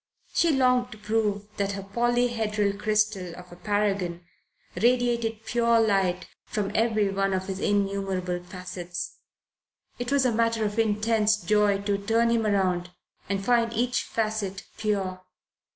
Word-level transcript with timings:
She 0.33 0.51
longed 0.51 0.91
to 0.93 0.97
prove 0.97 1.45
that 1.57 1.73
her 1.73 1.83
polyhedral 1.83 2.73
crystal 2.79 3.35
of 3.35 3.51
a 3.51 3.55
paragon 3.55 4.25
radiated 4.75 5.45
pure 5.45 5.79
light 5.79 6.27
from 6.43 6.71
every 6.73 7.09
one 7.11 7.35
of 7.35 7.45
his 7.45 7.59
innumerable 7.59 8.43
facets. 8.43 9.19
It 9.99 10.11
was 10.11 10.25
a 10.25 10.31
matter 10.31 10.65
of 10.65 10.79
intense 10.79 11.37
joy 11.37 11.83
to 11.83 11.99
turn 11.99 12.31
him 12.31 12.45
round 12.47 12.89
and 13.29 13.45
find 13.45 13.71
each 13.73 14.01
facet 14.01 14.63
pure. 14.75 15.21